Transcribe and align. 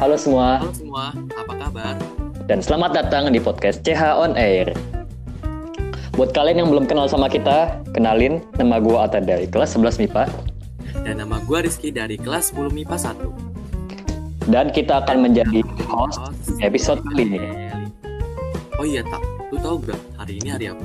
Halo 0.00 0.16
semua. 0.16 0.56
Halo 0.64 0.72
semua, 0.72 1.12
apa 1.12 1.52
kabar? 1.60 1.92
Dan 2.48 2.64
selamat 2.64 2.96
datang 2.96 3.28
di 3.28 3.36
podcast 3.36 3.84
CH 3.84 4.16
On 4.16 4.32
Air. 4.32 4.72
Buat 6.16 6.32
kalian 6.32 6.64
yang 6.64 6.72
belum 6.72 6.88
kenal 6.88 7.04
sama 7.04 7.28
kita, 7.28 7.76
kenalin 7.92 8.40
nama 8.56 8.80
gue 8.80 8.96
Ata 8.96 9.20
dari 9.20 9.44
kelas 9.44 9.76
11 9.76 10.00
MIPA. 10.00 10.24
Dan 11.04 11.20
nama 11.20 11.36
gue 11.44 11.58
Rizky 11.68 11.92
dari 11.92 12.16
kelas 12.16 12.56
10 12.56 12.72
MIPA 12.72 12.96
1. 12.96 14.48
Dan 14.48 14.72
kita 14.72 15.04
akan 15.04 15.20
menjadi 15.20 15.60
host 15.84 16.16
episode 16.64 17.04
kali 17.04 17.36
ini. 17.36 17.52
Oh 18.80 18.88
iya 18.88 19.04
tak, 19.04 19.20
lu 19.52 19.60
tahu 19.60 19.84
gak 19.84 20.00
hari 20.16 20.40
ini 20.40 20.48
hari 20.48 20.72
apa? 20.72 20.84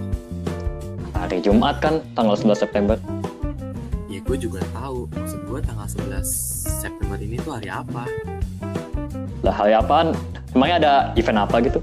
Hari 1.23 1.39
Jumat 1.39 1.79
kan, 1.79 2.03
tanggal 2.19 2.35
11 2.35 2.67
September. 2.67 2.99
Ya 4.11 4.19
gue 4.19 4.35
juga 4.35 4.59
tahu, 4.75 5.07
maksud 5.07 5.39
gue 5.47 5.59
tanggal 5.63 5.87
11 5.87 6.83
September 6.83 7.15
ini 7.15 7.39
tuh 7.39 7.55
hari 7.55 7.71
apa? 7.71 8.03
Lah 9.45 9.53
hari 9.53 9.77
apaan? 9.77 10.09
Emangnya 10.57 10.77
ada 10.81 10.93
event 11.13 11.45
apa 11.45 11.61
gitu? 11.61 11.77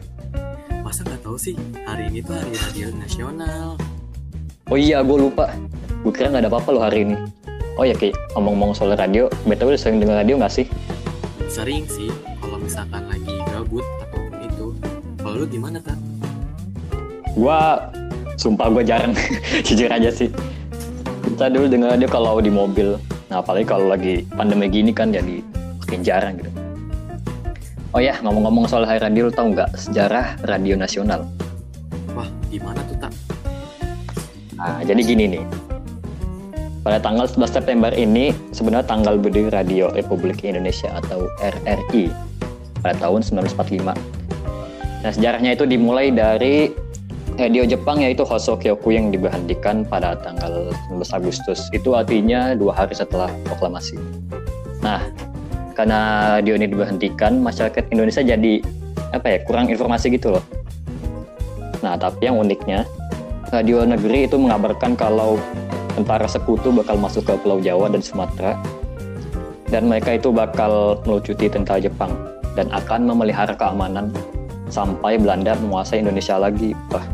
Masa 0.82 1.06
gak 1.06 1.22
tahu 1.22 1.38
sih, 1.38 1.54
hari 1.86 2.10
ini 2.10 2.18
tuh 2.18 2.34
hari 2.34 2.58
radio 2.58 2.90
nasional. 2.98 3.78
Oh 4.66 4.74
iya, 4.74 4.98
gue 5.06 5.14
lupa. 5.14 5.46
Gue 6.02 6.10
kira 6.10 6.34
gak 6.34 6.42
ada 6.42 6.50
apa-apa 6.50 6.68
loh 6.74 6.82
hari 6.82 7.06
ini. 7.06 7.14
Oh 7.78 7.86
ya, 7.86 7.94
Ki, 7.94 8.10
ngomong-ngomong 8.34 8.74
soal 8.74 8.98
radio, 8.98 9.30
betul 9.46 9.70
udah 9.70 9.78
sering 9.78 10.02
dengar 10.02 10.18
radio 10.18 10.42
gak 10.42 10.50
sih? 10.50 10.66
Sering 11.46 11.86
sih, 11.86 12.10
kalau 12.42 12.58
misalkan 12.58 13.06
lagi 13.06 13.30
gabut 13.46 13.86
ataupun 14.10 14.42
itu. 14.42 14.66
Kalau 15.22 15.34
lu 15.38 15.46
gimana, 15.46 15.78
tak? 15.78 15.94
Gua, 17.38 17.78
sumpah 18.42 18.74
gue 18.74 18.82
jarang, 18.82 19.14
jujur 19.70 19.86
aja 19.86 20.10
sih. 20.10 20.34
Kita 21.30 21.46
dulu 21.46 21.70
dengar 21.70 21.94
radio 21.94 22.10
kalau 22.10 22.42
di 22.42 22.50
mobil. 22.50 22.98
Nah, 23.30 23.38
apalagi 23.38 23.70
kalau 23.70 23.86
lagi 23.86 24.26
pandemi 24.34 24.66
gini 24.66 24.90
kan 24.90 25.14
jadi 25.14 25.38
makin 25.78 26.02
jarang 26.02 26.42
gitu. 26.42 26.51
Oh 27.92 28.00
ya, 28.00 28.16
ngomong-ngomong 28.24 28.64
soal 28.72 28.88
hari 28.88 29.04
radio, 29.04 29.28
lu 29.28 29.32
tau 29.36 29.52
nggak 29.52 29.76
sejarah 29.76 30.40
radio 30.48 30.80
nasional? 30.80 31.28
Wah, 32.16 32.24
gimana 32.48 32.80
tuh, 32.88 32.96
tak? 32.96 33.12
Nah, 34.56 34.80
jadi 34.80 34.96
gini 35.04 35.36
nih. 35.36 35.44
Pada 36.80 36.96
tanggal 36.96 37.28
11 37.28 37.52
September 37.52 37.92
ini, 37.92 38.32
sebenarnya 38.48 38.88
tanggal 38.88 39.20
berdiri 39.20 39.52
Radio 39.52 39.92
Republik 39.92 40.40
Indonesia 40.40 40.88
atau 41.04 41.28
RRI 41.44 42.08
pada 42.80 42.96
tahun 42.96 43.28
1945. 43.28 43.92
Nah, 45.04 45.12
sejarahnya 45.12 45.52
itu 45.52 45.68
dimulai 45.68 46.08
dari 46.08 46.72
radio 47.36 47.68
Jepang 47.68 48.00
yaitu 48.00 48.24
Hosokyoku 48.24 48.88
yang 48.88 49.12
diberhentikan 49.12 49.84
pada 49.84 50.16
tanggal 50.16 50.72
19 50.88 51.12
Agustus. 51.12 51.68
Itu 51.76 51.92
artinya 51.92 52.56
dua 52.56 52.72
hari 52.72 52.96
setelah 52.96 53.28
proklamasi. 53.44 54.00
Nah, 54.80 55.12
karena 55.72 56.32
radio 56.38 56.54
ini 56.56 56.68
diberhentikan, 56.68 57.40
masyarakat 57.40 57.88
Indonesia 57.90 58.22
jadi 58.22 58.62
apa 59.12 59.26
ya 59.28 59.38
kurang 59.44 59.68
informasi 59.68 60.12
gitu 60.12 60.36
loh. 60.38 60.44
Nah, 61.82 61.98
tapi 61.98 62.30
yang 62.30 62.38
uniknya 62.38 62.86
radio 63.52 63.84
negeri 63.84 64.24
itu 64.30 64.38
mengabarkan 64.40 64.96
kalau 64.96 65.36
tentara 65.92 66.24
sekutu 66.24 66.72
bakal 66.72 66.96
masuk 66.96 67.28
ke 67.28 67.36
Pulau 67.44 67.60
Jawa 67.60 67.92
dan 67.92 68.00
Sumatera 68.00 68.56
dan 69.68 69.88
mereka 69.88 70.16
itu 70.16 70.32
bakal 70.32 71.00
melucuti 71.04 71.48
tentara 71.48 71.80
Jepang 71.80 72.12
dan 72.56 72.68
akan 72.72 73.08
memelihara 73.08 73.56
keamanan 73.56 74.12
sampai 74.72 75.20
Belanda 75.20 75.52
menguasai 75.60 76.00
Indonesia 76.00 76.40
lagi. 76.40 76.72
Wah. 76.92 77.04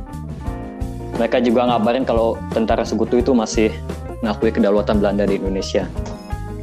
Mereka 1.18 1.42
juga 1.42 1.66
ngabarin 1.66 2.06
kalau 2.06 2.38
tentara 2.54 2.86
sekutu 2.86 3.18
itu 3.18 3.34
masih 3.34 3.74
mengakui 4.22 4.54
kedaulatan 4.54 5.02
Belanda 5.02 5.26
di 5.26 5.38
Indonesia. 5.38 5.90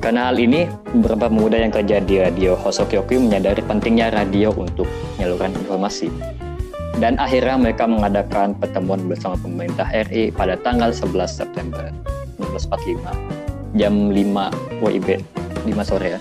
Karena 0.06 0.30
hal 0.30 0.38
ini, 0.38 0.70
beberapa 0.94 1.34
pemuda 1.34 1.58
yang 1.58 1.74
kerja 1.74 1.98
di 1.98 2.22
radio 2.22 2.54
Hosokyoku 2.54 3.18
menyadari 3.18 3.66
pentingnya 3.66 4.14
radio 4.14 4.54
untuk 4.54 4.86
menyaluran 5.18 5.50
informasi. 5.58 6.14
Dan 7.02 7.18
akhirnya 7.18 7.58
mereka 7.58 7.90
mengadakan 7.90 8.54
pertemuan 8.54 9.02
bersama 9.10 9.34
pemerintah 9.42 9.90
RI 9.90 10.30
pada 10.30 10.62
tanggal 10.62 10.94
11 10.94 11.26
September 11.26 11.90
1945 12.38 13.82
jam 13.82 14.14
5 14.14 14.86
WIB 14.86 15.26
5 15.74 15.74
sore 15.82 16.08
ya. 16.14 16.20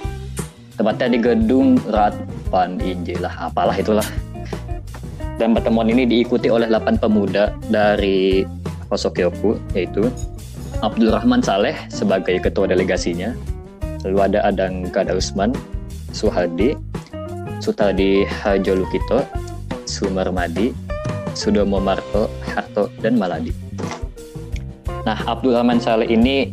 Tepatnya 0.81 1.07
di 1.13 1.19
gedung 1.21 1.77
Ratpan 1.85 2.81
IJ 2.81 3.21
lah, 3.21 3.53
apalah 3.53 3.77
itulah. 3.77 4.09
Dan 5.37 5.53
pertemuan 5.53 5.93
ini 5.93 6.09
diikuti 6.09 6.49
oleh 6.49 6.73
8 6.73 7.05
pemuda 7.05 7.53
dari 7.69 8.49
Hosokyoku 8.89 9.61
yaitu 9.77 10.09
Abdul 10.81 11.13
Rahman 11.13 11.45
Saleh 11.45 11.77
sebagai 11.93 12.41
ketua 12.41 12.65
delegasinya, 12.65 13.37
lalu 14.05 14.19
ada 14.21 14.39
Adang 14.45 14.87
Kada 14.93 15.17
Usman, 15.17 15.57
Suhadi, 16.13 16.77
Sutadi 17.59 18.29
Hajolukito, 18.29 19.25
Sumarmadi, 19.89 20.77
Sudomo 21.33 21.81
Marto, 21.81 22.31
Harto, 22.45 22.93
dan 23.01 23.17
Maladi. 23.17 23.51
Nah, 25.05 25.19
Abdul 25.29 25.57
Rahman 25.57 25.81
Saleh 25.81 26.09
ini 26.09 26.53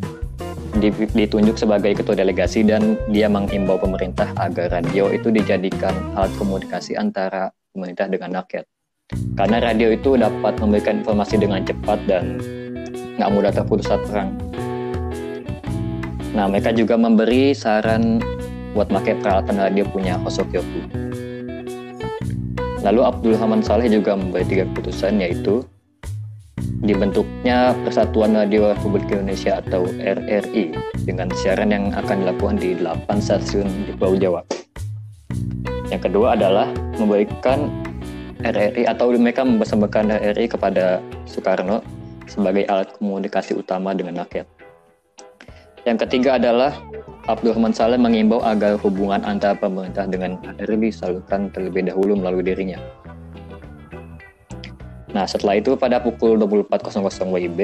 ditunjuk 1.12 1.60
sebagai 1.60 2.00
ketua 2.00 2.16
delegasi 2.16 2.64
dan 2.64 2.96
dia 3.12 3.28
mengimbau 3.28 3.76
pemerintah 3.76 4.32
agar 4.40 4.72
radio 4.72 5.12
itu 5.12 5.28
dijadikan 5.28 5.92
alat 6.16 6.32
komunikasi 6.40 6.96
antara 6.96 7.52
pemerintah 7.76 8.08
dengan 8.08 8.44
rakyat. 8.44 8.64
Karena 9.36 9.60
radio 9.60 9.92
itu 9.92 10.16
dapat 10.16 10.56
memberikan 10.64 11.04
informasi 11.04 11.36
dengan 11.40 11.64
cepat 11.68 12.00
dan 12.08 12.40
nggak 13.20 13.32
mudah 13.32 13.52
terputus 13.52 13.88
saat 13.92 14.00
perang. 14.08 14.32
Nah, 16.32 16.48
mereka 16.48 16.72
juga 16.72 16.96
memberi 16.96 17.52
saran 17.52 18.24
buat 18.72 18.88
pakai 18.88 19.20
peralatan 19.20 19.60
radio 19.60 19.84
punya 19.84 20.16
Hosokyoku. 20.24 20.88
Lalu 22.82 23.02
Abdul 23.04 23.36
Rahman 23.36 23.62
Saleh 23.62 23.92
juga 23.92 24.16
memberi 24.16 24.48
tiga 24.48 24.64
keputusan 24.66 25.22
yaitu 25.22 25.62
dibentuknya 26.82 27.78
Persatuan 27.86 28.34
Radio 28.34 28.74
Republik 28.74 29.06
Indonesia 29.14 29.62
atau 29.62 29.86
RRI 30.02 30.74
dengan 31.06 31.30
siaran 31.36 31.70
yang 31.70 31.94
akan 31.94 32.26
dilakukan 32.26 32.58
di 32.58 32.74
8 32.80 33.22
stasiun 33.22 33.68
di 33.86 33.94
Pulau 33.94 34.18
Jawa. 34.18 34.42
Yang 35.94 36.10
kedua 36.10 36.34
adalah 36.34 36.72
memberikan 36.98 37.70
RRI 38.42 38.90
atau 38.90 39.14
mereka 39.14 39.46
mempersembahkan 39.46 40.18
RRI 40.18 40.48
kepada 40.50 41.04
Soekarno 41.30 41.86
sebagai 42.26 42.66
alat 42.66 42.90
komunikasi 42.98 43.54
utama 43.54 43.94
dengan 43.94 44.26
rakyat. 44.26 44.61
Yang 45.82 45.98
ketiga 46.06 46.38
adalah 46.38 46.78
Abdurrahman 47.26 47.74
Saleh 47.74 47.98
mengimbau 47.98 48.42
agar 48.46 48.78
hubungan 48.82 49.22
antara 49.26 49.58
pemerintah 49.58 50.06
dengan 50.06 50.38
RRI 50.62 50.94
disalurkan 50.94 51.50
terlebih 51.50 51.90
dahulu 51.90 52.18
melalui 52.18 52.46
dirinya. 52.46 52.78
Nah, 55.12 55.26
setelah 55.26 55.58
itu 55.58 55.74
pada 55.76 55.98
pukul 56.00 56.38
24.00 56.40 57.34
WIB, 57.34 57.60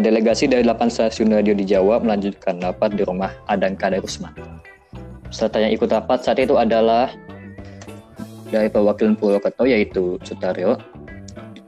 delegasi 0.00 0.48
dari 0.48 0.64
8 0.64 0.88
stasiun 0.88 1.34
radio 1.34 1.52
di 1.52 1.68
Jawa 1.68 2.00
melanjutkan 2.00 2.62
rapat 2.62 2.96
di 2.96 3.04
rumah 3.04 3.34
Adan 3.50 3.76
Kader 3.76 4.00
Usman. 4.00 4.32
Peserta 5.28 5.60
yang 5.60 5.74
ikut 5.74 5.90
rapat 5.90 6.24
saat 6.24 6.40
itu 6.40 6.56
adalah 6.56 7.10
dari 8.48 8.70
perwakilan 8.70 9.18
Purwokerto 9.18 9.66
yaitu 9.66 10.16
Sutaryo, 10.22 10.78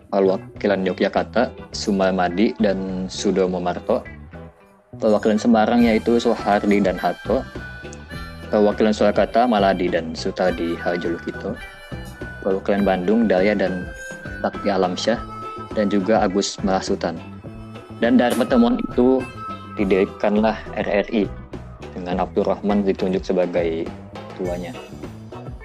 perwakilan 0.08 0.86
Yogyakarta, 0.86 1.50
Sumarmadi, 1.74 2.54
dan 2.62 3.10
Sudomo 3.10 3.58
Marto, 3.60 4.06
perwakilan 5.00 5.40
Semarang 5.40 5.84
yaitu 5.84 6.16
Soehardi 6.16 6.80
dan 6.80 6.96
Hato, 6.96 7.44
perwakilan 8.48 8.94
Surakarta 8.94 9.44
Maladi 9.44 9.92
dan 9.92 10.16
Sutadi 10.16 10.76
Hajolukito, 10.76 11.56
perwakilan 12.40 12.82
Bandung 12.86 13.28
Daya 13.28 13.52
dan 13.52 13.88
Bakti 14.40 14.68
Alamsyah, 14.72 15.18
dan 15.76 15.92
juga 15.92 16.24
Agus 16.24 16.56
Marasutan. 16.64 17.20
Dan 18.00 18.20
dari 18.20 18.36
pertemuan 18.36 18.76
itu 18.80 19.20
didirikanlah 19.76 20.56
RRI 20.76 21.28
dengan 21.96 22.24
Abdurrahman 22.24 22.84
ditunjuk 22.84 23.24
sebagai 23.24 23.88
tuanya. 24.36 24.72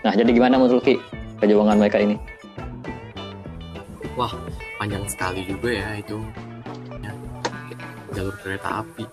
Nah, 0.03 0.16
jadi 0.16 0.32
gimana 0.32 0.59
menurut 0.59 0.84
Ki 0.84 1.00
perjuangan 1.40 1.79
mereka 1.79 2.00
ini? 2.00 2.16
Wah, 4.16 4.32
panjang 4.79 5.08
sekali 5.08 5.47
juga 5.47 5.72
ya 5.72 5.90
itu 6.00 6.20
jalur 8.11 8.35
kereta 8.40 8.84
api. 8.84 9.05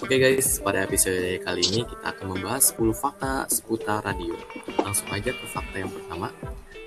Oke 0.00 0.16
okay 0.16 0.18
guys, 0.18 0.62
pada 0.62 0.86
episode 0.86 1.42
kali 1.42 1.62
ini 1.66 1.80
kita 1.84 2.14
akan 2.14 2.26
membahas 2.36 2.72
10 2.72 2.94
fakta 2.94 3.32
seputar 3.50 4.06
radio. 4.06 4.34
Langsung 4.80 5.10
aja 5.12 5.30
ke 5.34 5.46
fakta 5.50 5.76
yang 5.82 5.90
pertama. 5.90 6.30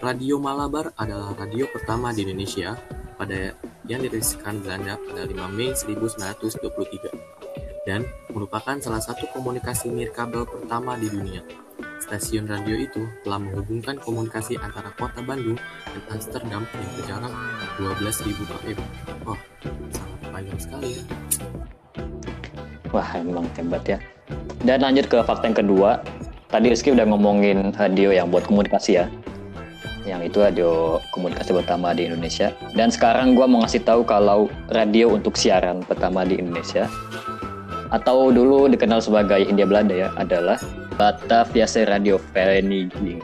Radio 0.03 0.35
Malabar 0.35 0.91
adalah 0.99 1.31
radio 1.35 1.63
pertama 1.71 2.11
di 2.11 2.27
Indonesia 2.27 2.75
pada 3.15 3.55
yang 3.87 4.03
diresmikan 4.03 4.59
Belanda 4.59 4.99
pada 4.99 5.23
5 5.23 5.55
Mei 5.55 5.71
1923 5.71 7.87
dan 7.87 8.03
merupakan 8.31 8.79
salah 8.79 9.03
satu 9.03 9.27
komunikasi 9.31 9.91
nirkabel 9.91 10.47
pertama 10.47 10.95
di 10.99 11.07
dunia. 11.11 11.43
Stasiun 12.03 12.47
radio 12.47 12.75
itu 12.75 13.07
telah 13.23 13.39
menghubungkan 13.39 13.95
komunikasi 14.03 14.59
antara 14.59 14.91
kota 14.99 15.23
Bandung 15.23 15.55
dan 15.87 16.03
Amsterdam 16.11 16.63
yang 16.67 16.91
berjarak 16.99 17.31
12.000 17.79 18.43
km. 18.43 18.79
Oh, 19.23 19.39
sekali 20.63 20.88
ya. 20.95 21.04
Wah, 22.95 23.10
emang 23.18 23.50
hebat 23.57 23.83
ya. 23.83 23.98
Dan 24.63 24.86
lanjut 24.86 25.12
ke 25.12 25.19
fakta 25.25 25.51
yang 25.51 25.57
kedua, 25.60 26.00
tadi 26.48 26.71
Rizky 26.71 26.95
udah 26.95 27.04
ngomongin 27.10 27.75
radio 27.75 28.15
yang 28.15 28.31
buat 28.31 28.48
komunikasi 28.48 29.04
ya 29.04 29.07
yang 30.04 30.19
itu 30.19 30.44
radio 30.44 31.00
komunikasi 31.15 31.56
pertama 31.56 31.95
di 31.95 32.07
Indonesia. 32.07 32.51
Dan 32.75 32.92
sekarang 32.92 33.39
gue 33.39 33.48
mau 33.48 33.63
ngasih 33.63 33.88
tahu 33.88 34.04
kalau 34.04 34.51
radio 34.68 35.12
untuk 35.12 35.39
siaran 35.39 35.80
pertama 35.83 36.27
di 36.27 36.39
Indonesia 36.39 36.92
atau 37.94 38.33
dulu 38.33 38.68
dikenal 38.68 39.00
sebagai 39.00 39.45
India 39.45 39.63
Belanda 39.63 39.95
ya 39.95 40.09
adalah 40.19 40.59
Bataviase 41.00 41.88
Radio 41.88 42.19
Vereniging. 42.36 43.24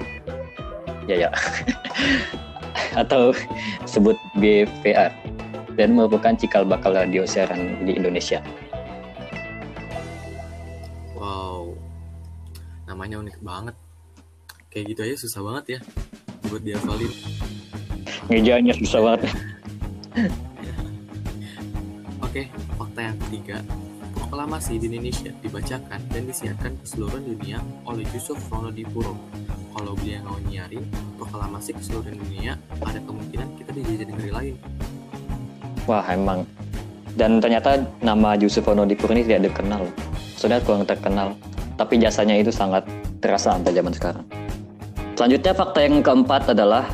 Ya 1.10 1.28
ya. 1.28 1.30
atau 3.02 3.36
sebut 3.86 4.18
BVR 4.40 5.12
dan 5.80 5.96
merupakan 5.96 6.36
cikal 6.36 6.68
bakal 6.68 6.92
radio 6.92 7.24
siaran 7.24 7.88
di 7.88 7.96
Indonesia. 7.96 8.44
Wow, 11.16 11.72
namanya 12.84 13.24
unik 13.24 13.40
banget. 13.40 13.80
Kayak 14.68 14.84
gitu 14.92 15.00
aja 15.08 15.16
susah 15.16 15.40
banget 15.40 15.66
ya 15.72 15.80
buat 16.52 16.60
dihafalin. 16.60 17.08
Ngejanya 18.28 18.76
susah 18.76 19.00
banget. 19.00 19.32
Oke 22.28 22.52
fakta 22.76 23.00
yang 23.00 23.18
ketiga. 23.32 23.64
Proklamasi 24.20 24.84
di 24.84 24.92
Indonesia 24.92 25.32
dibacakan 25.40 26.00
dan 26.12 26.28
disiarkan 26.28 26.76
ke 26.76 26.86
seluruh 26.86 27.24
dunia 27.24 27.64
oleh 27.88 28.04
Yusuf 28.12 28.36
Ronodipuro 28.52 29.16
kalau 29.74 29.96
beliau 29.96 30.28
mau 30.28 30.38
nyari 30.44 30.84
proklamasi 31.16 31.72
ke 31.72 31.82
seluruh 31.82 32.12
dunia 32.12 32.60
ada 32.84 33.00
kemungkinan 33.00 33.48
kita 33.56 33.72
dijajah 33.72 34.08
negeri 34.12 34.30
lain 34.30 34.56
wah 35.90 36.06
emang 36.14 36.46
dan 37.18 37.42
ternyata 37.42 37.82
nama 38.06 38.38
Yusuf 38.38 38.62
Ronodipuro 38.70 39.18
ini 39.18 39.26
tidak 39.26 39.50
dikenal 39.50 39.90
sudah 40.38 40.62
kurang 40.62 40.86
terkenal 40.86 41.34
tapi 41.82 41.98
jasanya 41.98 42.38
itu 42.38 42.54
sangat 42.54 42.86
terasa 43.18 43.58
sampai 43.58 43.74
zaman 43.74 43.92
sekarang 43.98 44.26
Selanjutnya 45.20 45.52
fakta 45.52 45.84
yang 45.84 46.00
keempat 46.00 46.56
adalah 46.56 46.88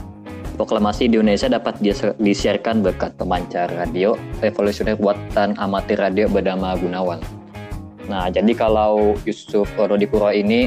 proklamasi 0.57 1.05
di 1.05 1.21
Indonesia 1.21 1.45
dapat 1.45 1.77
disiarkan 2.17 2.81
berkat 2.81 3.13
pemancar 3.21 3.69
radio 3.69 4.17
revolusioner 4.41 4.97
buatan 4.97 5.53
amatir 5.61 6.01
radio 6.01 6.25
bernama 6.25 6.73
Gunawan. 6.73 7.21
Nah, 8.09 8.25
jadi 8.33 8.49
kalau 8.57 9.13
Yusuf 9.29 9.69
Rodipuro 9.77 10.33
ini 10.33 10.65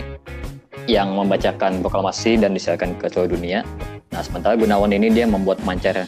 yang 0.86 1.18
membacakan 1.18 1.82
proklamasi 1.82 2.38
dan 2.38 2.54
disiarkan 2.54 2.94
ke 2.94 3.10
seluruh 3.10 3.34
dunia. 3.34 3.66
Nah, 4.14 4.22
sementara 4.22 4.54
Gunawan 4.54 4.94
ini 4.94 5.10
dia 5.10 5.26
membuat 5.26 5.58
pemancar. 5.58 6.06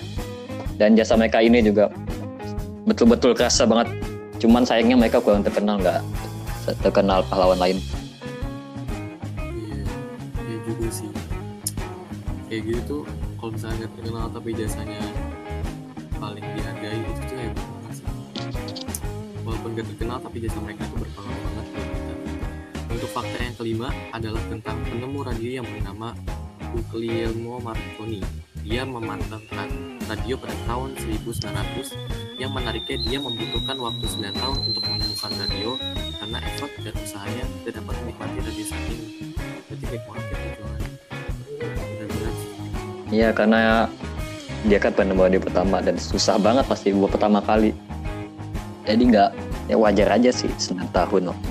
Dan 0.78 0.94
jasa 0.94 1.18
mereka 1.18 1.42
ini 1.42 1.66
juga 1.66 1.90
betul-betul 2.90 3.38
kerasa 3.38 3.62
banget. 3.62 3.94
Cuman 4.42 4.66
sayangnya 4.66 4.98
mereka 4.98 5.22
kurang 5.22 5.46
terkenal 5.46 5.78
nggak 5.78 6.02
terkenal 6.82 7.22
pahlawan 7.30 7.62
lain. 7.62 7.78
kayak 12.50 12.66
gitu 12.66 12.82
tuh 12.82 13.02
kalau 13.38 13.54
misalnya 13.54 13.86
terkenal 13.94 14.26
tapi 14.26 14.50
jasanya 14.58 14.98
paling 16.18 16.42
dihargai 16.42 16.98
itu 16.98 17.22
tuh 17.30 17.38
hebat 17.38 17.62
banget 17.62 17.92
sih 17.94 18.06
walaupun 19.46 19.70
gak 19.78 19.86
terkenal 19.94 20.18
tapi 20.18 20.36
jasa 20.42 20.58
mereka 20.58 20.82
itu 20.82 20.96
berpengaruh 20.98 21.40
banget 21.46 21.66
kita 21.70 22.14
untuk 22.90 23.10
fakta 23.14 23.38
yang 23.38 23.54
kelima 23.54 23.88
adalah 24.10 24.42
tentang 24.50 24.82
penemu 24.82 25.18
radio 25.22 25.50
yang 25.62 25.66
bernama 25.70 26.08
Guglielmo 26.74 27.62
Marconi 27.62 28.49
dia 28.60 28.84
memantapkan 28.84 29.68
radio 30.04 30.36
pada 30.36 30.52
tahun 30.68 30.92
1900 30.98 32.40
yang 32.40 32.52
menariknya 32.52 32.96
dia 33.00 33.18
membutuhkan 33.20 33.76
waktu 33.80 34.04
9 34.04 34.36
tahun 34.36 34.58
untuk 34.68 34.84
menemukan 34.84 35.32
radio 35.40 35.80
karena 36.20 36.38
effort 36.44 36.72
dan 36.84 36.94
usahanya 37.00 37.44
tidak 37.64 37.74
dapat 37.80 37.94
menikmati 38.04 38.36
radio 38.44 38.64
saat 38.68 38.84
ini 38.92 39.06
berarti 39.68 39.84
baik 39.88 40.04
banget 40.08 40.26
ya 40.28 40.70
Iya 43.10 43.34
karena 43.34 43.90
dia 44.70 44.78
kan 44.78 44.94
penemu 44.94 45.34
di 45.34 45.42
pertama 45.42 45.82
dan 45.82 45.98
susah 45.98 46.38
banget 46.38 46.62
pasti 46.70 46.94
buat 46.94 47.10
pertama 47.10 47.42
kali. 47.42 47.74
Jadi 48.86 49.02
nggak 49.10 49.30
ya 49.66 49.74
wajar 49.74 50.14
aja 50.14 50.30
sih 50.30 50.46
9 50.46 50.94
tahun 50.94 51.34
waktu. 51.34 51.50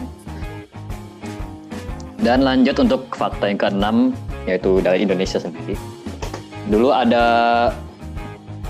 Dan 2.23 2.47
lanjut 2.47 2.79
untuk 2.79 3.12
fakta 3.12 3.51
yang 3.51 3.59
keenam 3.59 3.97
yaitu 4.47 4.79
dari 4.79 5.03
Indonesia 5.03 5.35
sendiri. 5.35 5.99
Dulu 6.69 6.94
ada 6.94 7.25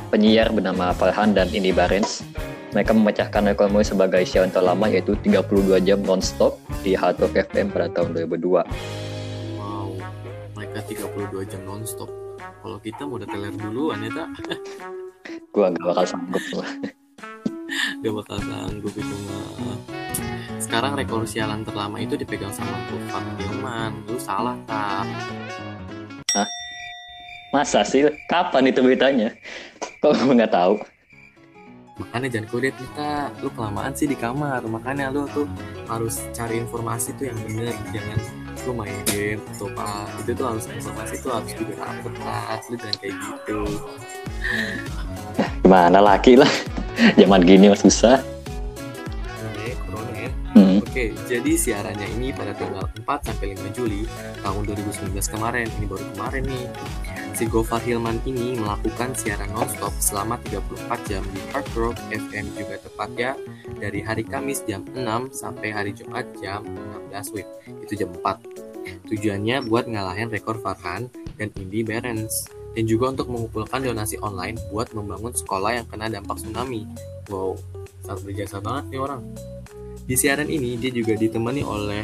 penyiar 0.07 0.49
bernama 0.55 0.95
Farhan 0.95 1.35
dan 1.35 1.51
Indi 1.51 1.75
Barens. 1.75 2.23
Mereka 2.71 2.95
memecahkan 2.95 3.51
rekor 3.51 3.67
muri 3.67 3.83
sebagai 3.83 4.23
siaran 4.23 4.53
terlama 4.53 4.87
yaitu 4.87 5.19
32 5.19 5.83
jam 5.83 5.99
non-stop 6.05 6.55
di 6.79 6.95
Hard 6.95 7.19
Rock 7.19 7.35
FM 7.51 7.75
pada 7.75 7.91
tahun 7.91 8.15
2002. 8.15 8.63
Wow, 9.59 9.99
mereka 10.55 10.79
32 10.87 11.49
jam 11.49 11.61
non-stop 11.67 12.29
kalau 12.59 12.77
kita 12.79 13.07
mau 13.07 13.19
teler 13.19 13.55
duluan 13.55 14.03
ya 14.03 14.11
tak 14.11 14.29
gua 15.55 15.71
gak 15.71 15.85
bakal 15.85 16.05
sanggup 16.05 16.43
gak 18.03 18.13
bakal 18.13 18.37
sanggup 18.43 18.93
itu 18.93 19.15
mah 19.27 19.79
sekarang 20.59 20.93
rekor 20.99 21.23
sialan 21.23 21.63
terlama 21.63 21.97
itu 22.03 22.19
dipegang 22.19 22.51
sama 22.51 22.75
Gofar 22.91 23.23
Hilman 23.39 23.91
lu 24.07 24.19
salah 24.19 24.59
tak 24.67 25.07
Hah? 26.35 26.47
Masa 27.49 27.81
sih? 27.85 28.05
Kapan 28.29 28.69
itu 28.69 28.79
beritanya? 28.85 29.33
Kok 30.01 30.13
gue 30.15 30.33
nggak 30.37 30.53
tahu? 30.53 30.79
Makanya 31.99 32.27
jangan 32.31 32.47
kudet 32.47 32.75
kita 32.79 33.27
lu 33.43 33.51
kelamaan 33.51 33.91
sih 33.91 34.07
di 34.07 34.15
kamar. 34.15 34.63
Makanya 34.63 35.11
lu 35.11 35.27
tuh 35.35 35.43
harus 35.91 36.23
cari 36.31 36.63
informasi 36.63 37.11
tuh 37.19 37.27
yang 37.27 37.37
bener. 37.43 37.75
Jangan 37.91 38.19
lu 38.63 38.71
main 38.71 38.95
game 39.11 39.43
atau 39.51 39.67
apa. 39.75 40.07
Itu 40.23 40.31
tuh 40.31 40.45
harus 40.47 40.65
informasi 40.71 41.15
tuh 41.19 41.31
harus 41.35 41.51
juga 41.59 41.73
dapet 41.83 42.13
lah. 42.23 42.55
Lu 42.71 42.75
jangan 42.79 42.97
kayak 43.03 43.15
gitu. 43.19 43.59
Gimana 45.67 45.99
laki 45.99 46.39
lah? 46.39 46.51
Zaman 47.19 47.43
gini 47.43 47.67
mas 47.67 47.83
susah. 47.83 48.23
Oke, 49.51 49.75
corona 49.83 50.11
ya. 50.15 50.31
Hmm. 50.55 50.79
Oke, 50.79 51.11
jadi 51.27 51.51
siarannya 51.51 52.07
ini 52.15 52.31
pada 52.31 52.55
tanggal 52.55 52.87
4 52.95 53.27
sampai 53.27 53.59
5 53.59 53.75
Juli 53.75 54.07
tahun 54.39 54.61
2019 54.71 55.19
kemarin. 55.35 55.67
Ini 55.67 55.85
baru 55.87 56.03
kemarin 56.15 56.43
nih. 56.47 56.65
Si 57.35 57.45
Gofar 57.47 57.79
Hilman 57.85 58.19
ini 58.25 58.57
melakukan 58.57 59.13
siaran 59.15 59.51
nonstop 59.53 59.93
selama 60.01 60.41
34 60.49 61.09
jam 61.09 61.23
di 61.31 61.41
Hard 61.53 61.67
Rock 61.77 61.97
FM 62.09 62.45
juga 62.57 62.75
tepatnya 62.81 63.31
dari 63.79 63.99
hari 64.03 64.23
Kamis 64.25 64.65
jam 64.65 64.83
6 64.91 64.97
sampai 65.31 65.69
hari 65.71 65.91
Jumat 65.95 66.25
jam 66.41 66.65
16 67.09 67.35
WIB. 67.35 67.49
Itu 67.85 67.93
jam 67.95 68.09
4. 68.11 69.09
Tujuannya 69.09 69.65
buat 69.69 69.85
ngalahin 69.87 70.33
rekor 70.33 70.57
Farhan 70.59 71.07
dan 71.37 71.53
Indi 71.55 71.85
Berens 71.85 72.49
dan 72.73 72.85
juga 72.85 73.13
untuk 73.13 73.31
mengumpulkan 73.33 73.81
donasi 73.81 74.17
online 74.21 74.57
buat 74.69 74.91
membangun 74.93 75.33
sekolah 75.33 75.81
yang 75.81 75.87
kena 75.89 76.09
dampak 76.09 76.37
tsunami. 76.37 76.85
Wow, 77.29 77.57
sangat 78.03 78.25
berjasa 78.25 78.57
banget 78.61 78.83
nih 78.93 78.99
orang. 78.99 79.21
Di 80.09 80.15
siaran 80.17 80.49
ini 80.49 80.75
dia 80.75 80.89
juga 80.89 81.13
ditemani 81.13 81.61
oleh 81.61 82.03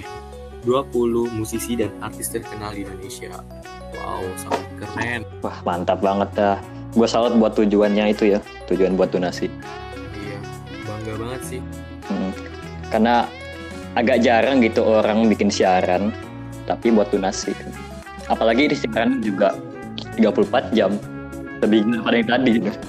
20 0.66 1.34
musisi 1.34 1.78
dan 1.78 1.94
artis 2.02 2.34
terkenal 2.34 2.74
di 2.74 2.86
Indonesia. 2.86 3.38
Wow, 4.06 4.22
sangat 4.38 4.62
keren. 4.78 5.22
Wah, 5.42 5.58
mantap 5.66 5.98
banget 5.98 6.30
dah. 6.38 6.58
Gue 6.94 7.10
salut 7.10 7.34
buat 7.42 7.58
tujuannya 7.58 8.14
itu 8.14 8.38
ya, 8.38 8.40
tujuan 8.70 8.94
buat 8.94 9.10
donasi. 9.10 9.50
Iya, 10.14 10.38
bangga 10.86 11.14
banget 11.18 11.42
sih. 11.42 11.60
Hmm, 12.06 12.32
karena 12.94 13.26
agak 13.98 14.22
jarang 14.22 14.62
gitu 14.62 14.86
orang 14.86 15.26
bikin 15.26 15.50
siaran, 15.50 16.14
tapi 16.70 16.94
buat 16.94 17.10
donasi. 17.10 17.58
Apalagi 18.30 18.70
di 18.70 18.78
siaran 18.78 19.26
juga 19.26 19.58
34 20.22 20.70
jam, 20.78 20.94
lebih 21.66 21.90
daripada 21.90 22.16
yang 22.22 22.30
tadi. 22.30 22.54
Gitu. 22.62 22.80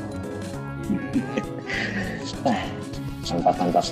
mantap, 3.32 3.56
mantap. 3.56 3.84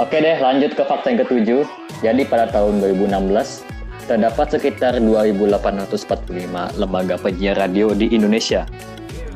Oke 0.00 0.16
deh, 0.24 0.40
lanjut 0.40 0.72
ke 0.72 0.82
fakta 0.88 1.12
yang 1.12 1.20
ketujuh. 1.20 1.62
Jadi 2.00 2.24
pada 2.26 2.48
tahun 2.50 2.80
2016, 2.80 3.71
terdapat 4.06 4.58
sekitar 4.58 4.98
2.845 4.98 6.78
lembaga 6.78 7.14
penyiar 7.18 7.56
radio 7.58 7.94
di 7.94 8.10
Indonesia. 8.10 8.66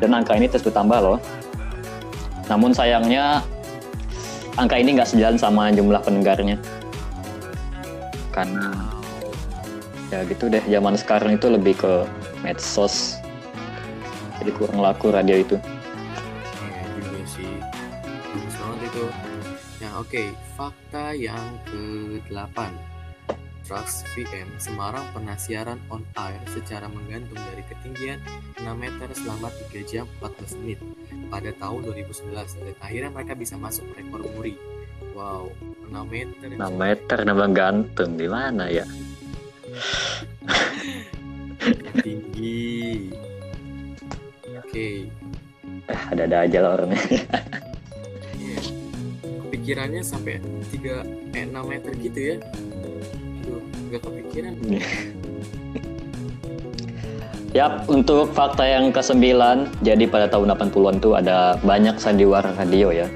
Dan 0.03 0.13
angka 0.13 0.37
ini 0.37 0.51
terus 0.51 0.67
bertambah 0.67 0.99
loh. 1.01 1.19
Namun 2.51 2.77
sayangnya, 2.77 3.43
angka 4.59 4.77
ini 4.79 4.99
nggak 4.99 5.09
sejalan 5.09 5.39
sama 5.39 5.73
jumlah 5.73 6.03
pendengarnya. 6.03 6.59
Karena 8.35 8.75
ya 10.13 10.23
gitu 10.29 10.53
deh, 10.53 10.63
zaman 10.69 10.95
sekarang 10.95 11.41
itu 11.41 11.49
lebih 11.49 11.75
ke 11.79 12.05
medsos. 12.45 13.17
Jadi 14.39 14.51
kurang 14.53 14.85
laku 14.85 15.11
radio 15.11 15.41
itu. 15.41 15.57
Oke, 19.97 20.29
okay, 20.29 20.29
fakta 20.61 21.17
yang 21.17 21.57
ke-8. 21.65 22.96
Trax 23.67 24.07
VM 24.15 24.47
Semarang 24.63 25.03
pernah 25.11 25.35
siaran 25.35 25.83
on 25.91 26.07
air 26.15 26.39
secara 26.55 26.87
menggantung 26.87 27.35
dari 27.35 27.67
ketinggian 27.67 28.23
6 28.63 28.63
meter 28.79 29.11
selama 29.11 29.51
3 29.75 29.91
jam 29.91 30.07
14 30.23 30.63
menit 30.63 30.79
pada 31.27 31.51
tahun 31.59 31.91
2011 31.91 32.63
dan 32.63 32.75
akhirnya 32.79 33.11
mereka 33.11 33.35
bisa 33.35 33.59
masuk 33.59 33.83
rekor 33.99 34.23
muri. 34.39 34.55
Wow, 35.19 35.51
6 35.91 35.99
meter. 36.07 36.47
6 36.55 36.63
meter 36.63 37.19
nambah 37.27 37.51
gantung 37.51 38.15
di 38.15 38.31
mana 38.31 38.71
ya? 38.71 38.87
tinggi 42.07 43.11
oke 44.55 45.11
Eh, 45.87 46.01
ada-ada 46.11 46.43
aja 46.43 46.59
lah 46.67 46.71
orangnya. 46.83 46.99
Iya. 48.37 48.59
kepikirannya 49.47 50.03
sampai 50.03 50.43
3 50.75 51.07
eh 51.35 51.47
6 51.47 51.63
meter 51.63 51.93
gitu 52.03 52.19
ya 52.19 52.37
nggak 53.89 54.03
kepikiran 54.03 54.53
Yap, 57.57 57.89
untuk 57.89 58.37
fakta 58.37 58.69
yang 58.69 58.93
ke-9, 58.93 59.25
jadi 59.81 60.05
pada 60.05 60.29
tahun 60.29 60.53
80-an 60.61 61.01
tuh 61.01 61.17
ada 61.17 61.57
banyak 61.65 61.97
sandiwara 61.97 62.53
radio 62.53 62.93
ya. 62.93 63.09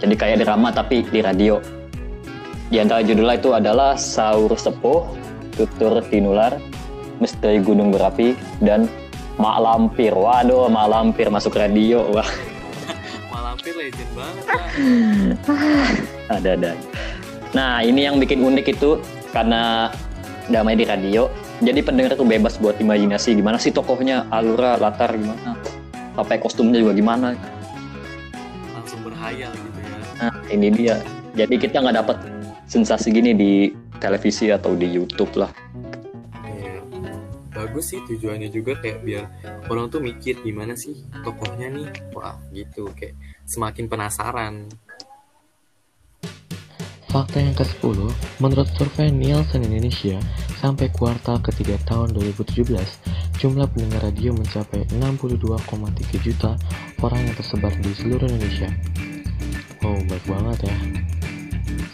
Jadi 0.00 0.16
kayak 0.16 0.48
drama 0.48 0.72
tapi 0.72 1.04
di 1.04 1.20
radio. 1.20 1.60
Di 2.72 2.80
antara 2.80 3.04
judulnya 3.04 3.36
itu 3.36 3.52
adalah 3.52 3.92
Saur 4.00 4.48
Sepuh, 4.56 5.04
Tutur 5.52 6.00
Tinular, 6.08 6.56
Misteri 7.20 7.60
Gunung 7.60 7.92
Berapi, 7.92 8.32
dan 8.64 8.88
Mak 9.36 9.56
Lampir. 9.60 10.16
Waduh, 10.16 10.72
Mak 10.72 10.86
Lampir 10.88 11.28
masuk 11.28 11.60
radio. 11.60 12.00
Wah, 12.16 12.24
Malampir 13.32 13.76
legend 13.76 14.10
banget 14.16 14.44
ada-ada. 16.40 16.72
Nah, 17.52 17.84
ini 17.84 18.08
yang 18.08 18.16
bikin 18.16 18.40
unik 18.40 18.72
itu 18.72 19.00
karena 19.36 19.92
damai 20.48 20.80
di 20.80 20.88
radio. 20.88 21.28
Jadi 21.60 21.84
pendengar 21.84 22.16
tuh 22.16 22.24
bebas 22.24 22.56
buat 22.56 22.80
imajinasi 22.80 23.36
gimana 23.36 23.60
sih 23.60 23.68
tokohnya, 23.68 24.24
alura, 24.32 24.80
latar 24.80 25.12
gimana. 25.12 25.52
Sampai 26.16 26.40
kostumnya 26.40 26.80
juga 26.80 26.96
gimana. 26.96 27.36
langsung 28.72 29.04
berhayal 29.04 29.52
gitu 29.52 29.78
ya 29.84 29.92
Nah, 30.16 30.32
ini 30.48 30.68
dia. 30.72 30.96
Jadi 31.36 31.60
kita 31.60 31.84
nggak 31.84 31.96
dapat 32.00 32.16
sensasi 32.64 33.12
gini 33.12 33.36
di 33.36 33.52
televisi 34.00 34.48
atau 34.48 34.72
di 34.72 34.88
YouTube 34.88 35.36
lah. 35.36 35.52
Iya. 36.48 36.80
bagus 37.52 37.92
sih 37.92 38.00
tujuannya 38.04 38.48
juga 38.52 38.76
kayak 38.80 39.00
biar 39.04 39.24
orang 39.68 39.88
tuh 39.88 40.00
mikir 40.00 40.40
gimana 40.44 40.76
sih 40.76 41.08
tokohnya 41.24 41.72
nih 41.72 41.88
wah 42.12 42.36
gitu 42.52 42.92
kayak 42.92 43.16
semakin 43.48 43.88
penasaran 43.88 44.68
Fakta 47.16 47.40
yang 47.40 47.56
ke-10, 47.56 48.12
menurut 48.44 48.68
survei 48.76 49.08
Nielsen 49.08 49.64
Indonesia, 49.64 50.20
sampai 50.60 50.92
kuartal 50.92 51.40
ketiga 51.40 51.80
tahun 51.88 52.12
2017, 52.12 52.76
jumlah 53.40 53.64
pendengar 53.72 54.12
radio 54.12 54.36
mencapai 54.36 54.84
62,3 54.92 56.20
juta 56.20 56.60
orang 57.00 57.24
yang 57.24 57.32
tersebar 57.40 57.72
di 57.80 57.96
seluruh 57.96 58.28
Indonesia. 58.28 58.68
Wow, 59.80 59.96
baik 60.12 60.28
banget 60.28 60.68
ya. 60.68 60.76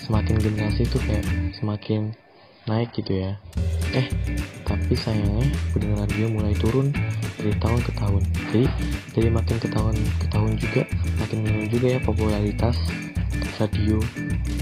Semakin 0.02 0.42
generasi 0.42 0.90
itu 0.90 0.98
kayak 0.98 1.22
semakin 1.54 2.10
naik 2.66 2.90
gitu 2.90 3.22
ya. 3.22 3.38
Eh, 3.94 4.10
tapi 4.66 4.98
sayangnya 4.98 5.46
pendengar 5.70 6.10
radio 6.10 6.34
mulai 6.34 6.50
turun 6.58 6.90
dari 7.38 7.54
tahun 7.62 7.78
ke 7.78 7.94
tahun. 7.94 8.22
Jadi, 8.50 8.66
dari 9.14 9.30
makin 9.30 9.56
ke 9.62 9.70
tahun 9.70 9.94
ke 10.18 10.26
tahun 10.34 10.58
juga, 10.58 10.82
makin 11.22 11.46
menurun 11.46 11.70
juga 11.70 11.86
ya 11.94 12.00
popularitas 12.02 12.74
radio 13.58 13.98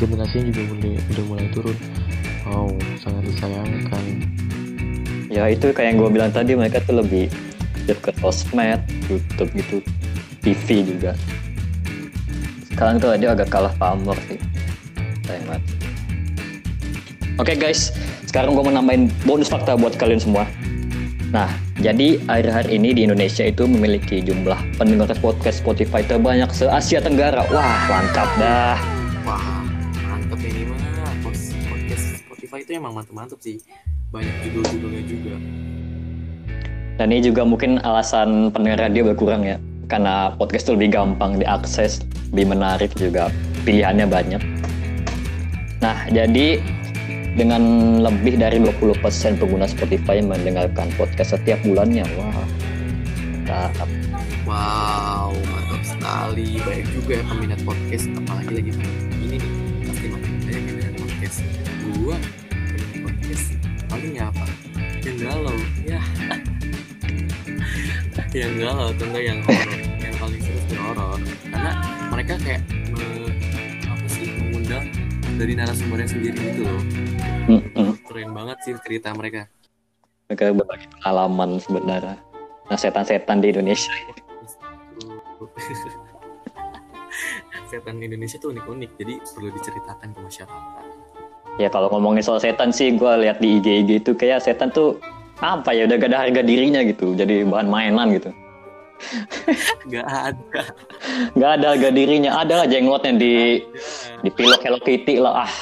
generasinya 0.01 0.51
juga 0.53 0.63
mulai, 0.75 0.95
udah 1.13 1.25
mulai 1.29 1.47
turun 1.53 1.77
wow 2.49 2.69
sangat 3.01 3.23
disayangkan 3.29 4.05
Ya 5.31 5.47
itu 5.47 5.71
kayak 5.71 5.95
yang 5.95 5.99
gue 6.03 6.11
bilang 6.11 6.35
tadi 6.35 6.59
mereka 6.59 6.83
tuh 6.83 6.99
lebih 6.99 7.31
ke 7.87 8.11
sosmed, 8.19 8.83
YouTube 9.07 9.51
gitu, 9.55 9.77
TV 10.43 10.83
juga. 10.83 11.15
Sekarang 12.67 12.99
tuh 12.99 13.15
dia 13.15 13.31
agak 13.31 13.47
kalah 13.47 13.71
pamor 13.79 14.19
sih. 14.27 14.39
Sayang 15.27 15.47
banget. 15.47 15.63
Oke 17.39 17.55
guys, 17.55 17.95
sekarang 18.27 18.59
gue 18.59 18.63
mau 18.63 18.75
nambahin 18.75 19.07
bonus 19.23 19.47
fakta 19.47 19.79
buat 19.79 19.95
kalian 19.95 20.19
semua. 20.19 20.51
Nah, 21.31 21.47
jadi 21.79 22.19
akhir-akhir 22.27 22.75
ini 22.75 22.91
di 22.91 23.07
Indonesia 23.07 23.47
itu 23.47 23.63
memiliki 23.63 24.19
jumlah 24.19 24.59
pendengar 24.75 25.15
podcast 25.23 25.63
Spotify 25.63 26.03
terbanyak 26.03 26.51
se-Asia 26.51 26.99
Tenggara. 26.99 27.47
Wah, 27.55 27.79
mantap 27.87 28.27
dah. 28.35 28.75
wah 29.23 29.63
mantep 30.11 30.43
ini 30.43 30.67
mah 30.67 31.15
podcast 31.23 32.27
Spotify 32.27 32.67
itu 32.67 32.75
emang 32.75 32.99
mantep-mantep 32.99 33.39
sih 33.39 33.63
banyak 34.11 34.35
judul-judulnya 34.43 35.03
juga 35.07 35.35
Dan 36.99 37.15
ini 37.15 37.23
juga 37.23 37.47
mungkin 37.47 37.79
alasan 37.87 38.51
pendengar 38.51 38.91
radio 38.91 39.15
berkurang 39.15 39.47
ya. 39.47 39.63
Karena 39.87 40.35
podcast 40.35 40.67
itu 40.67 40.75
lebih 40.75 40.99
gampang 40.99 41.39
diakses, 41.39 42.03
lebih 42.35 42.59
menarik 42.59 42.91
juga. 42.99 43.31
Pilihannya 43.63 44.11
banyak. 44.11 44.43
Nah, 45.79 46.11
jadi 46.11 46.59
dengan 47.39 47.63
lebih 48.03 48.41
dari 48.41 48.59
20% 48.59 49.39
pengguna 49.39 49.67
Spotify 49.71 50.19
mendengarkan 50.25 50.91
podcast 50.99 51.39
setiap 51.39 51.63
bulannya. 51.63 52.07
Wah. 52.19 52.47
Mantap. 53.51 53.91
wow 54.47 55.35
mantap 55.35 55.83
sekali 55.83 56.63
banyak 56.63 56.87
juga 56.95 57.19
ya 57.19 57.25
peminat 57.27 57.61
podcast 57.67 58.07
apalagi 58.15 58.53
lagi 58.63 58.71
ini 59.27 59.37
nih 59.43 59.53
pasti 59.91 60.07
makin 60.07 60.33
banyak 60.47 60.63
yang 60.63 60.77
dengar 60.79 60.93
podcast 61.03 61.39
gua 61.83 62.17
peminat 62.47 62.95
podcast 63.03 63.47
paling 63.91 64.13
ya 64.15 64.25
apa 64.31 64.47
yang 65.03 65.17
galau 65.19 65.59
ya 65.83 66.01
yang 68.39 68.53
galau 68.55 68.87
atau 68.95 69.05
enggak 69.11 69.25
yang 69.27 69.39
horor 69.43 69.79
yang 69.99 70.15
paling 70.15 70.41
seru 70.47 70.61
sih 70.71 70.79
horor 70.79 71.19
karena 71.51 71.73
mereka 72.15 72.35
kayak 72.39 72.63
dari 75.41 75.57
narasumbernya 75.57 76.09
sendiri 76.13 76.37
gitu 76.37 76.69
loh 76.69 76.85
keren 78.05 78.37
banget 78.37 78.61
sih 78.61 78.77
cerita 78.85 79.17
mereka 79.17 79.49
Mereka 80.31 80.55
berbagi 80.55 80.87
pengalaman 80.95 81.59
sebenarnya. 81.59 82.15
Nah, 82.71 82.79
setan-setan 82.79 83.43
di 83.43 83.51
Indonesia. 83.51 83.91
setan 87.71 88.03
Indonesia 88.03 88.39
tuh 88.39 88.55
unik-unik 88.55 88.91
jadi 88.99 89.15
perlu 89.31 89.51
diceritakan 89.55 90.09
ke 90.15 90.21
masyarakat 90.23 90.85
Ya 91.59 91.69
kalau 91.71 91.91
ngomongin 91.91 92.23
soal 92.23 92.41
setan 92.43 92.71
sih, 92.71 92.95
gue 92.95 93.13
lihat 93.27 93.43
di 93.43 93.59
IG-IG 93.59 94.07
itu 94.07 94.15
kayak 94.15 94.43
setan 94.43 94.71
tuh 94.71 95.03
apa 95.43 95.75
ya 95.75 95.87
udah 95.87 95.97
gak 95.99 96.11
ada 96.15 96.19
harga 96.27 96.43
dirinya 96.47 96.83
gitu. 96.87 97.15
Jadi 97.15 97.47
bahan 97.47 97.67
mainan 97.67 98.15
gitu. 98.15 98.31
Nggak 99.89 100.07
ada. 100.07 100.63
Gak 101.35 101.51
ada 101.61 101.67
harga 101.75 101.89
dirinya. 101.91 102.31
Ada 102.41 102.65
lah 102.65 102.67
jenglotnya 102.69 103.13
di 103.17 103.65
dipilok 104.25 104.61
Hello 104.63 104.81
Kitty 104.81 105.17
lah. 105.19 105.45
Ah, 105.45 105.53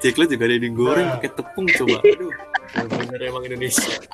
Ceklet 0.00 0.28
juga 0.36 0.44
ada 0.48 0.54
yang 0.56 0.64
digoreng 0.72 1.08
pakai 1.18 1.30
tepung 1.32 1.66
coba. 1.68 1.98
Aduh 2.80 2.96
bener 2.98 3.20
emang 3.30 3.44
Indonesia. 3.46 3.94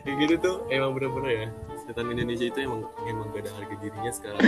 Kayak 0.00 0.16
gitu 0.24 0.34
tuh 0.40 0.56
emang 0.72 0.96
bener-bener 0.96 1.30
ya. 1.30 1.48
Setan 1.84 2.08
Indonesia 2.08 2.46
itu 2.46 2.58
emang 2.62 2.86
emang 3.04 3.26
gak 3.34 3.44
ada 3.44 3.50
harga 3.58 3.74
dirinya 3.82 4.12
sekarang. 4.14 4.40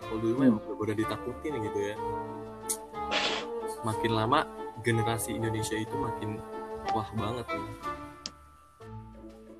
Kalau 0.00 0.18
dulu 0.18 0.34
mah 0.40 0.46
emang 0.50 0.62
udah 0.66 0.94
ditakutin 0.96 1.52
gitu 1.62 1.78
ya. 1.92 1.94
Makin 3.84 4.12
lama 4.16 4.48
generasi 4.82 5.36
Indonesia 5.36 5.76
itu 5.78 5.94
makin 5.94 6.40
wah 6.94 7.08
banget 7.14 7.46
nih 7.50 7.95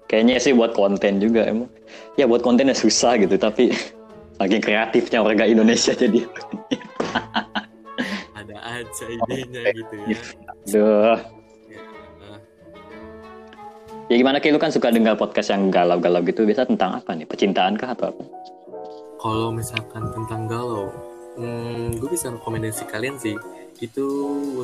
kayaknya 0.06 0.38
sih 0.38 0.54
buat 0.54 0.72
konten 0.72 1.18
juga 1.18 1.46
emang. 1.46 1.70
Ya 2.16 2.24
buat 2.24 2.40
kontennya 2.40 2.74
susah 2.74 3.18
gitu, 3.20 3.36
tapi 3.36 3.70
saking 4.36 4.62
kreatifnya 4.62 5.20
warga 5.20 5.44
Indonesia 5.44 5.92
jadi. 6.02 6.24
ada 8.36 8.56
aja 8.62 9.04
idenya 9.08 9.62
gitu 9.72 9.94
ya 10.06 10.18
Duh. 10.68 11.16
Ya, 11.66 11.80
nah, 12.20 12.38
Ya 14.06 14.14
gimana 14.20 14.38
kayak 14.38 14.54
lu 14.54 14.60
kan 14.60 14.70
suka 14.70 14.92
dengar 14.92 15.16
podcast 15.16 15.50
yang 15.50 15.72
galau-galau 15.72 16.22
gitu, 16.22 16.46
biasa 16.46 16.68
tentang 16.68 17.00
apa 17.00 17.10
nih? 17.16 17.26
Percintaan 17.26 17.74
kah 17.74 17.96
atau 17.96 18.12
apa? 18.14 18.22
Kalau 19.16 19.50
misalkan 19.50 20.12
tentang 20.14 20.46
galau, 20.46 20.92
hmm, 21.34 21.98
gue 21.98 22.08
bisa 22.12 22.30
rekomendasi 22.30 22.86
kalian 22.86 23.18
sih. 23.18 23.34
Itu 23.76 24.06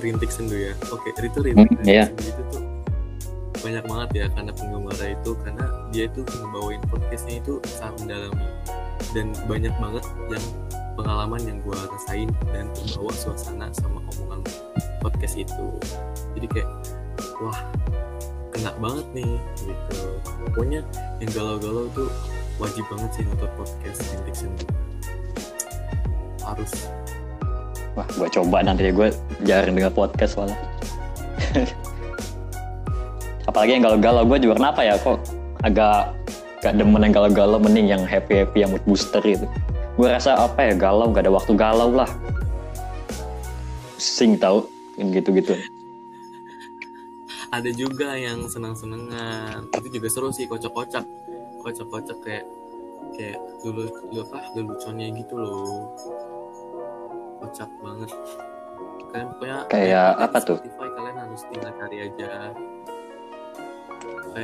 Rintik 0.00 0.30
Sendu 0.32 0.56
ya. 0.56 0.72
Oke, 0.88 1.10
itu 1.12 1.38
Rintik, 1.42 1.68
Hmm, 1.68 1.76
Rintik 1.80 1.88
iya. 1.88 2.06
Sendu 2.08 2.22
itu 2.28 2.42
tuh 2.48 2.62
banyak 3.62 3.84
banget 3.86 4.08
ya 4.12 4.26
karena 4.34 4.52
penggemarnya 4.52 5.08
itu 5.14 5.30
karena 5.46 5.64
dia 5.94 6.04
itu 6.10 6.20
ngebawain 6.26 6.82
podcastnya 6.90 7.38
itu 7.38 7.54
sangat 7.64 7.94
mendalami. 8.02 8.46
Dan 9.14 9.26
banyak 9.46 9.74
banget 9.78 10.04
yang 10.30 10.46
pengalaman 10.98 11.40
yang 11.46 11.58
gue 11.62 11.76
rasain 11.76 12.28
dan 12.50 12.66
terbawa 12.74 13.12
suasana 13.14 13.66
sama 13.72 14.02
omongan 14.14 14.42
podcast 14.98 15.38
itu. 15.38 15.66
Jadi 16.36 16.46
kayak 16.50 16.70
wah 17.38 17.58
kena 18.50 18.74
banget 18.82 19.06
nih 19.14 19.30
gitu. 19.62 20.02
Pokoknya 20.50 20.80
yang 21.22 21.30
galau-galau 21.32 21.86
tuh 21.94 22.10
wajib 22.60 22.84
banget 22.90 23.10
sih 23.16 23.22
nonton 23.24 23.50
podcast 23.56 23.98
Sendu 24.34 24.66
harus. 26.42 26.72
Wah, 27.92 28.08
gua 28.16 28.28
coba 28.28 28.64
nanti 28.64 28.88
ya 28.88 28.92
gue 28.92 29.08
jarang 29.46 29.76
dengar 29.76 29.92
podcast 29.94 30.34
soalnya. 30.34 30.58
Apalagi 33.52 33.76
yang 33.76 33.84
galau-galau 33.84 34.24
gue 34.24 34.48
juga 34.48 34.54
kenapa 34.56 34.80
ya 34.80 34.96
kok 34.96 35.20
agak 35.60 36.16
gak 36.64 36.72
demen 36.80 37.04
yang 37.04 37.12
galau-galau 37.12 37.60
mending 37.60 37.92
yang 37.92 38.02
happy-happy 38.08 38.64
yang 38.64 38.72
mood 38.72 38.80
booster 38.88 39.20
gitu. 39.20 39.44
Gue 40.00 40.08
rasa 40.08 40.40
apa 40.40 40.72
ya 40.72 40.72
galau 40.72 41.12
gak 41.12 41.28
ada 41.28 41.32
waktu 41.36 41.52
galau 41.52 41.92
lah. 41.92 42.08
Pusing 44.00 44.40
tau 44.40 44.64
yang 44.96 45.12
gitu-gitu. 45.12 45.52
ada 47.52 47.68
juga 47.68 48.16
yang 48.16 48.48
senang-senangan 48.48 49.68
itu 49.76 50.00
juga 50.00 50.08
seru 50.08 50.32
sih 50.32 50.48
kocak-kocak 50.48 51.04
kocak-kocak 51.60 52.16
kayak 52.24 52.48
kayak 53.12 53.36
dulu 53.60 53.92
dulu 54.08 54.24
apa 54.32 54.40
leluconnya 54.56 55.12
gitu 55.12 55.36
loh 55.36 55.92
kocak 57.44 57.68
banget 57.84 58.08
kalian 59.12 59.28
pokoknya 59.36 59.58
Kayak 59.68 60.10
apa 60.16 60.38
tuh? 60.40 60.56
Spotify 60.64 60.88
kalian 60.96 61.16
harus 61.20 61.42
tinggal 61.52 61.72
cari 61.76 61.96
aja 62.08 62.30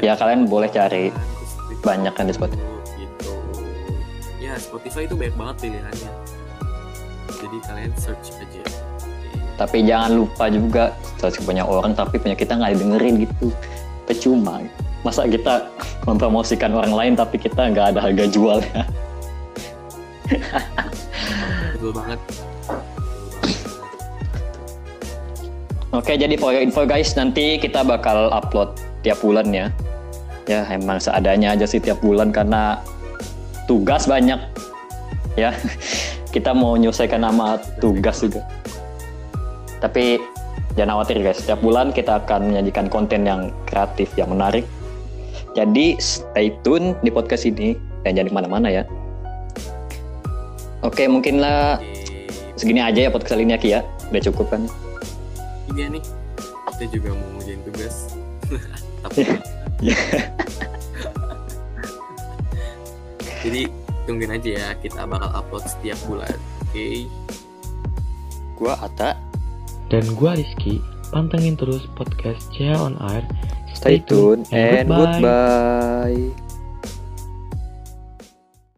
Ya, 0.04 0.12
kalian 0.14 0.44
boleh 0.44 0.68
cari. 0.68 1.08
Spotify 1.08 1.84
Banyak 1.84 2.12
kan 2.12 2.24
di 2.28 2.34
Spotify. 2.36 2.64
gitu. 3.00 3.28
Ya 4.36 4.52
Spotify 4.60 5.02
itu 5.08 5.16
banyak 5.16 5.36
banget 5.36 5.56
pilihannya. 5.64 6.10
Jadi 7.28 7.56
kalian 7.64 7.92
search 7.96 8.36
aja. 8.36 8.62
Tapi 9.56 9.88
jangan 9.88 10.12
lupa 10.14 10.44
juga 10.52 10.84
search 11.18 11.40
punya 11.42 11.64
orang 11.64 11.96
tapi 11.96 12.20
punya 12.20 12.36
kita 12.36 12.56
nggak 12.56 12.76
didengerin 12.76 13.14
gitu. 13.24 13.48
Percuma. 14.04 14.60
Masa 15.04 15.24
kita 15.24 15.68
mempromosikan 16.08 16.72
orang 16.76 16.92
lain 16.92 17.12
tapi 17.16 17.40
kita 17.40 17.72
nggak 17.72 17.96
ada 17.96 18.00
harga 18.04 18.24
jualnya? 18.28 18.82
Betul 21.76 21.92
banget. 21.96 22.20
Oke 25.88 26.20
jadi 26.20 26.36
for 26.36 26.52
your 26.52 26.60
info 26.60 26.84
guys 26.84 27.16
nanti 27.16 27.56
kita 27.56 27.80
bakal 27.80 28.28
upload 28.28 28.76
tiap 29.02 29.18
bulan 29.22 29.48
ya. 29.50 29.66
Ya 30.48 30.64
emang 30.72 30.96
seadanya 30.98 31.52
aja 31.52 31.68
sih 31.68 31.78
tiap 31.78 32.00
bulan 32.00 32.32
karena 32.32 32.80
tugas 33.68 34.08
banyak. 34.08 34.40
Ya 35.36 35.52
kita 36.34 36.52
mau 36.56 36.76
menyelesaikan 36.76 37.20
nama 37.22 37.60
tugas 37.78 38.24
juga. 38.24 38.44
Tapi 39.78 40.18
jangan 40.74 40.98
khawatir 40.98 41.22
guys 41.22 41.38
setiap 41.42 41.60
bulan 41.62 41.90
kita 41.94 42.22
akan 42.24 42.52
menyajikan 42.52 42.86
konten 42.90 43.28
yang 43.28 43.52
kreatif 43.68 44.10
yang 44.16 44.32
menarik. 44.32 44.64
Jadi 45.56 45.98
stay 45.98 46.54
tune 46.62 46.94
di 47.02 47.10
podcast 47.10 47.48
ini 47.48 47.74
dan 48.06 48.14
jangan 48.14 48.28
ke 48.30 48.34
mana-mana 48.34 48.68
ya. 48.70 48.82
Oke 50.86 51.10
mungkinlah 51.10 51.82
segini 52.54 52.78
aja 52.78 53.06
ya 53.06 53.10
podcast 53.10 53.34
kali 53.34 53.42
ini 53.42 53.54
ya 53.54 53.60
Ki 53.60 53.68
ya. 53.74 53.80
Udah 54.08 54.22
cukup 54.30 54.46
kan? 54.54 54.62
Iya 55.76 55.92
nih, 55.92 56.02
kita 56.72 56.84
juga 56.94 57.12
mau 57.12 57.28
ngerjain 57.36 57.60
tugas. 57.66 57.96
Tapi 59.02 59.20
Iya. 59.78 59.94
jadi 63.46 63.70
tungguin 64.04 64.34
aja 64.34 64.50
ya, 64.50 64.68
kita 64.82 65.06
bakal 65.06 65.30
upload 65.30 65.64
setiap 65.66 65.98
bulan. 66.10 66.34
Oke. 66.66 67.06
gua 68.58 68.74
Ata 68.82 69.14
Dan 69.86 70.02
gua 70.18 70.34
Rizky, 70.34 70.82
pantengin 71.08 71.54
terus 71.54 71.86
podcast 71.94 72.42
Cia 72.52 72.74
on 72.74 72.98
Air. 72.98 73.22
stay 73.70 74.02
tune 74.02 74.42
and 74.50 74.90
goodbye. 74.90 75.22
goodbye. 75.22 76.47